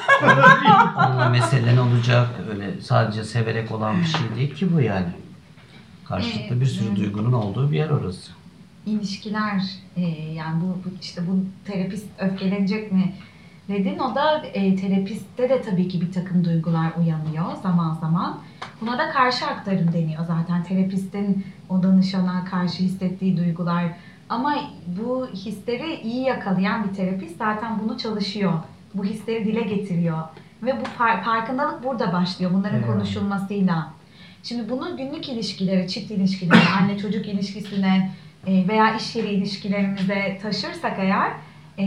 Onunla 0.98 1.30
meselen 1.30 1.78
olacak. 1.78 2.28
Öyle 2.52 2.82
sadece 2.82 3.24
severek 3.24 3.72
olan 3.72 4.02
bir 4.02 4.06
şey 4.06 4.22
değil 4.36 4.56
ki 4.56 4.74
bu 4.74 4.82
yani. 4.82 5.08
Karşılıklı 6.06 6.62
bir 6.62 6.66
sürü 6.66 6.96
duygunun 6.96 7.34
olduğu 7.34 7.72
bir 7.72 7.78
yer 7.78 7.90
orası. 7.90 8.32
ilişkiler 8.86 9.62
e, 9.96 10.02
yani 10.34 10.62
bu, 10.62 10.66
bu 10.66 10.90
işte 11.02 11.22
bu 11.28 11.46
terapist 11.72 12.06
öfkelenecek 12.20 12.92
mi 12.92 13.14
dedin 13.70 14.00
o 14.00 14.16
da 14.16 14.46
e, 14.54 14.76
terapistte 14.76 15.50
de 15.50 15.62
tabii 15.62 15.88
ki 15.88 16.02
bir 16.02 16.12
takım 16.12 16.46
duygular 16.46 16.92
uyanıyor 17.00 17.56
zaman 17.64 17.94
zaman. 18.02 18.40
Buna 18.82 18.98
da 18.98 19.10
karşı 19.10 19.46
aktarım 19.46 19.94
deniyor 19.94 20.26
zaten 20.26 20.64
terapistin 20.64 21.46
o 21.70 21.84
danışana 21.84 22.46
karşı 22.46 22.84
hissettiği 22.84 23.38
duygular. 23.38 23.84
Ama 24.30 24.56
bu 24.88 25.28
hisleri 25.34 26.02
iyi 26.02 26.22
yakalayan 26.24 26.90
bir 26.90 26.94
terapist 26.96 27.38
zaten 27.38 27.80
bunu 27.84 27.98
çalışıyor. 27.98 28.54
Bu 28.94 29.06
hisleri 29.06 29.46
dile 29.46 29.62
getiriyor. 29.62 30.18
Ve 30.64 30.76
bu 30.82 31.04
far- 31.04 31.24
farkındalık 31.24 31.84
burada 31.84 32.14
başlıyor 32.14 32.52
bunların 32.54 32.78
Evet. 32.78 32.88
konuşulmasıyla. 32.88 33.94
Şimdi 34.44 34.70
bunu 34.70 34.98
günlük 34.98 35.30
ilişkilere, 35.30 35.88
çift 35.88 36.12
ilişkilere, 36.12 36.68
anne 36.82 36.98
çocuk 36.98 37.28
ilişkisine 37.28 38.12
e, 38.48 38.68
veya 38.68 38.96
iş 38.96 39.16
yeri 39.16 39.28
ilişkilerimize 39.28 40.40
taşırsak 40.42 41.00
eğer 41.00 41.32
e, 41.78 41.86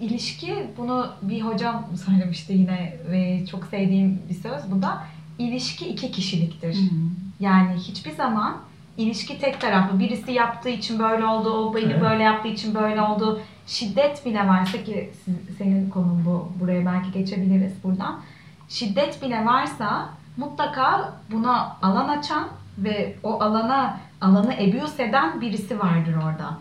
ilişki 0.00 0.54
bunu 0.76 1.06
bir 1.22 1.40
hocam 1.40 1.86
söylemişti 2.06 2.52
yine 2.52 2.96
ve 3.10 3.46
çok 3.46 3.64
sevdiğim 3.64 4.22
bir 4.28 4.34
söz 4.34 4.70
bu 4.70 4.82
da 4.82 5.02
ilişki 5.38 5.88
iki 5.88 6.12
kişiliktir. 6.12 6.74
Hmm. 6.74 7.10
Yani 7.40 7.74
hiçbir 7.74 8.10
zaman 8.10 8.56
ilişki 8.96 9.38
tek 9.38 9.60
taraflı. 9.60 9.98
Birisi 9.98 10.32
yaptığı 10.32 10.68
için 10.68 10.98
böyle 10.98 11.24
oldu, 11.24 11.50
o 11.50 11.74
beni 11.74 11.92
Evet. 11.92 12.00
böyle 12.00 12.22
yaptığı 12.22 12.48
için 12.48 12.74
böyle 12.74 13.02
oldu. 13.02 13.40
Şiddet 13.66 14.26
bile 14.26 14.46
varsa 14.46 14.84
ki 14.84 15.10
senin 15.58 15.90
konun 15.90 16.24
bu, 16.26 16.48
buraya 16.60 16.86
belki 16.86 17.12
geçebiliriz 17.12 17.72
buradan. 17.84 18.20
Şiddet 18.68 19.22
bile 19.22 19.44
varsa 19.44 20.08
mutlaka 20.36 21.12
buna 21.32 21.76
alan 21.82 22.08
açan 22.08 22.48
ve 22.78 23.16
o 23.22 23.40
alana 23.42 24.00
alanı 24.20 24.54
abuse 24.54 25.04
eden 25.04 25.40
birisi 25.40 25.78
vardır 25.78 26.14
orada. 26.14 26.58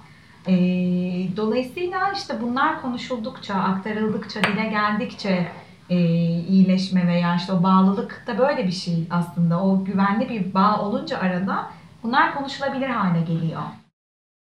Ee, 0.48 1.38
dolayısıyla 1.38 2.12
işte 2.16 2.42
bunlar 2.42 2.82
konuşuldukça, 2.82 3.54
aktarıldıkça, 3.56 4.44
dile 4.44 4.70
geldikçe 4.70 5.52
e, 5.90 5.98
iyileşme 6.28 7.08
veya 7.08 7.36
işte 7.36 7.54
o 7.54 7.64
bağlılık 7.64 8.24
da 8.28 8.38
böyle 8.38 8.68
bir 8.68 8.72
şey 8.72 9.08
aslında. 9.10 9.64
O 9.64 9.84
güvenli 9.84 10.30
bir 10.30 10.54
bağ 10.54 10.82
olunca 10.82 11.20
arada 11.20 11.70
bunlar 12.04 12.36
konuşulabilir 12.36 12.88
hale 12.90 13.22
geliyor. 13.22 13.62